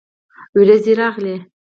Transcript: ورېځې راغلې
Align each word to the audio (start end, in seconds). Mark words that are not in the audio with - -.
ورېځې 0.57 0.93
راغلې 0.99 1.35